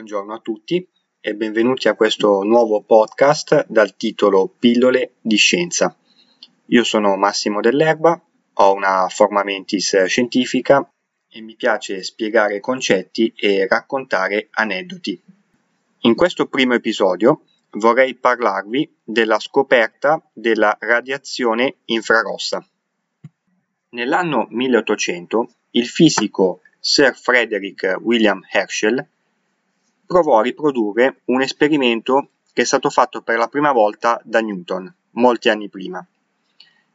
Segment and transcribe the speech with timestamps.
[0.00, 0.88] Buongiorno a tutti
[1.20, 5.94] e benvenuti a questo nuovo podcast dal titolo Pillole di scienza.
[6.68, 8.18] Io sono Massimo Dell'Erba,
[8.54, 10.90] ho una forma mentis scientifica
[11.28, 15.22] e mi piace spiegare concetti e raccontare aneddoti.
[15.98, 22.66] In questo primo episodio vorrei parlarvi della scoperta della radiazione infrarossa.
[23.90, 29.06] Nell'anno 1800 il fisico Sir Frederick William Herschel
[30.10, 34.92] provò a riprodurre un esperimento che è stato fatto per la prima volta da Newton
[35.12, 36.04] molti anni prima.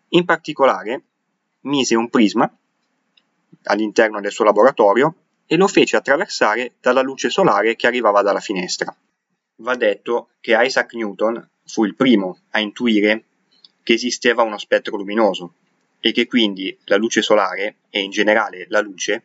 [0.09, 1.03] In particolare
[1.61, 2.53] mise un prisma
[3.63, 8.93] all'interno del suo laboratorio e lo fece attraversare dalla luce solare che arrivava dalla finestra.
[9.59, 13.23] Va detto che Isaac Newton fu il primo a intuire
[13.81, 15.53] che esisteva uno spettro luminoso
[16.01, 19.23] e che quindi la luce solare e in generale la luce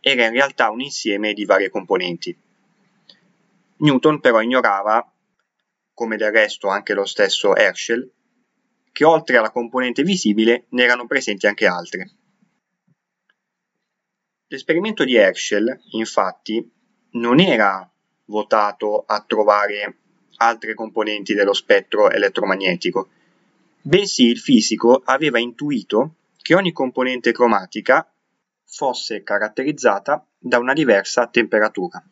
[0.00, 2.44] era in realtà un insieme di varie componenti.
[3.78, 5.12] Newton però ignorava,
[5.92, 8.10] come del resto anche lo stesso Herschel,
[8.92, 12.10] che oltre alla componente visibile ne erano presenti anche altre.
[14.48, 16.70] L'esperimento di Herschel, infatti,
[17.12, 17.90] non era
[18.26, 19.96] votato a trovare
[20.36, 23.08] altre componenti dello spettro elettromagnetico,
[23.82, 28.08] bensì il fisico aveva intuito che ogni componente cromatica
[28.64, 32.02] fosse caratterizzata da una diversa temperatura.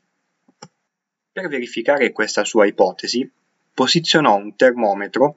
[1.34, 3.28] Per verificare questa sua ipotesi,
[3.74, 5.34] posizionò un termometro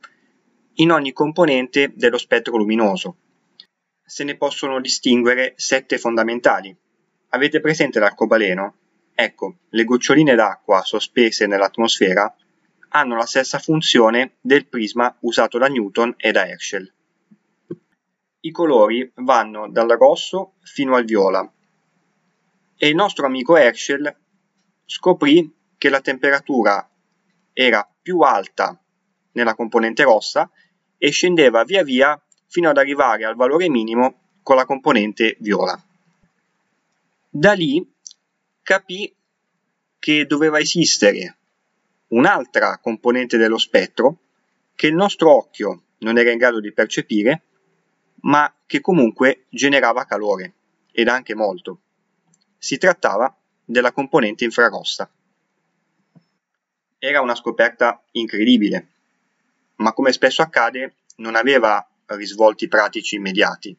[0.76, 3.16] in ogni componente dello spettro luminoso.
[4.06, 6.78] Se ne possono distinguere sette fondamentali.
[7.30, 8.76] Avete presente l'arcobaleno?
[9.16, 12.32] Ecco, le goccioline d'acqua sospese nell'atmosfera
[12.90, 16.94] hanno la stessa funzione del prisma usato da Newton e da Herschel.
[18.42, 21.52] I colori vanno dal rosso fino al viola
[22.78, 24.16] e il nostro amico Herschel
[24.86, 26.90] scoprì che la temperatura
[27.54, 28.80] era più alta
[29.34, 30.50] nella componente rossa
[30.98, 35.80] e scendeva via via fino ad arrivare al valore minimo con la componente viola.
[37.30, 37.86] Da lì
[38.62, 39.14] capì
[40.00, 41.38] che doveva esistere
[42.10, 44.20] un'altra componente dello spettro
[44.76, 47.44] che il nostro occhio non era in grado di percepire,
[48.22, 50.54] ma che comunque generava calore,
[50.92, 51.82] ed anche molto.
[52.58, 53.36] Si trattava
[53.66, 55.12] della componente infrarossa.
[57.00, 58.88] Era una scoperta incredibile,
[59.76, 63.76] ma come spesso accade non aveva risvolti pratici immediati.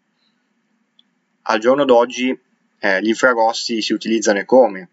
[1.43, 2.39] Al giorno d'oggi
[2.79, 4.89] eh, gli infrarossi si utilizzano come?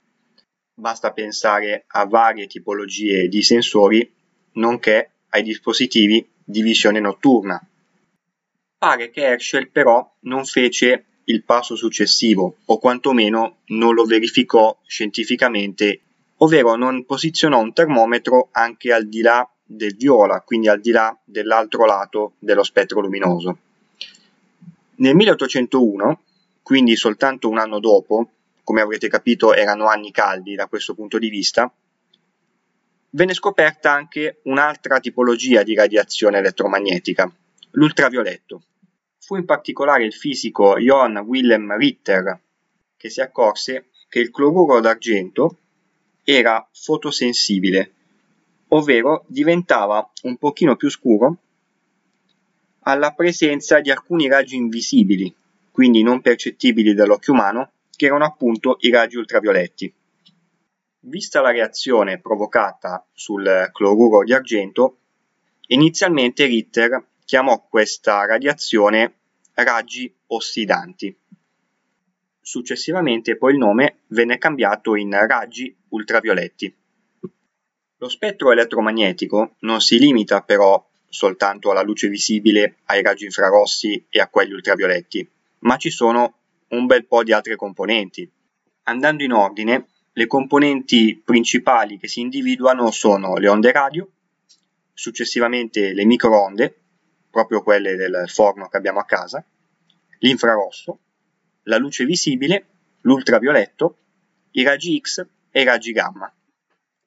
[0.73, 4.11] Basta pensare a varie tipologie di sensori,
[4.53, 7.61] nonché ai dispositivi di visione notturna.
[8.77, 16.01] Pare che Herschel però non fece il passo successivo, o quantomeno non lo verificò scientificamente
[16.37, 21.17] ovvero non posizionò un termometro anche al di là del viola, quindi al di là
[21.23, 23.57] dell'altro lato dello spettro luminoso.
[24.97, 26.21] Nel 1801,
[26.61, 28.29] quindi soltanto un anno dopo,
[28.63, 31.71] come avrete capito erano anni caldi da questo punto di vista,
[33.11, 37.31] venne scoperta anche un'altra tipologia di radiazione elettromagnetica,
[37.71, 38.63] l'ultravioletto.
[39.19, 42.39] Fu in particolare il fisico Johann Wilhelm Ritter
[42.95, 45.57] che si accorse che il cloruro d'argento
[46.25, 47.93] era fotosensibile,
[48.69, 51.37] ovvero diventava un pochino più scuro
[52.87, 55.33] alla presenza di alcuni raggi invisibili,
[55.71, 59.93] quindi non percettibili dall'occhio umano, che erano appunto i raggi ultravioletti.
[61.01, 64.97] Vista la reazione provocata sul cloruro di argento,
[65.67, 69.13] inizialmente Ritter chiamò questa radiazione
[69.53, 71.15] raggi ossidanti.
[72.47, 76.71] Successivamente poi il nome venne cambiato in raggi ultravioletti.
[77.97, 84.19] Lo spettro elettromagnetico non si limita però soltanto alla luce visibile, ai raggi infrarossi e
[84.19, 85.27] a quelli ultravioletti,
[85.61, 86.35] ma ci sono
[86.67, 88.31] un bel po' di altre componenti.
[88.83, 94.07] Andando in ordine, le componenti principali che si individuano sono le onde radio,
[94.93, 96.77] successivamente le microonde,
[97.31, 99.43] proprio quelle del forno che abbiamo a casa,
[100.19, 100.99] l'infrarosso,
[101.65, 102.65] la luce visibile,
[103.01, 103.97] l'ultravioletto,
[104.51, 106.31] i raggi X e i raggi gamma.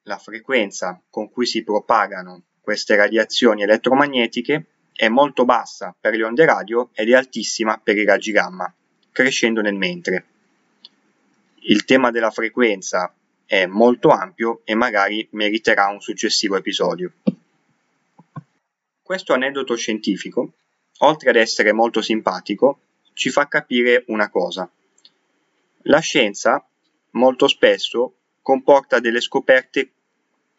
[0.03, 6.45] La frequenza con cui si propagano queste radiazioni elettromagnetiche è molto bassa per le onde
[6.45, 8.73] radio ed è altissima per i raggi gamma,
[9.11, 10.25] crescendo nel mentre.
[11.61, 13.13] Il tema della frequenza
[13.45, 17.13] è molto ampio e magari meriterà un successivo episodio.
[19.01, 20.53] Questo aneddoto scientifico,
[20.99, 22.81] oltre ad essere molto simpatico,
[23.19, 24.71] ci fa capire una cosa.
[25.83, 26.65] La scienza
[27.11, 29.91] molto spesso comporta delle scoperte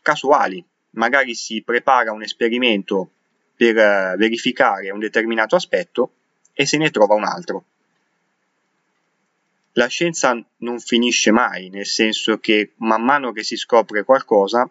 [0.02, 0.62] casuali.
[0.90, 3.12] Magari si prepara un esperimento
[3.56, 6.12] per eh, verificare un determinato aspetto
[6.52, 7.64] e se ne trova un altro.
[9.72, 14.70] La scienza non finisce mai, nel senso che man mano che si scopre qualcosa,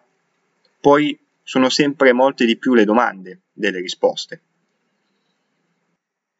[0.80, 4.42] poi sono sempre molte di più le domande delle risposte.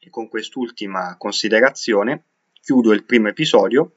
[0.03, 2.25] E con quest'ultima considerazione
[2.61, 3.97] chiudo il primo episodio,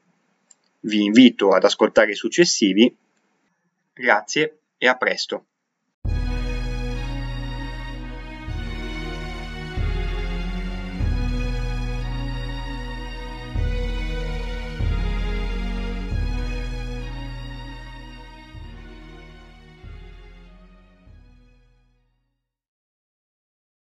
[0.80, 2.94] vi invito ad ascoltare i successivi,
[3.92, 5.46] grazie e a presto.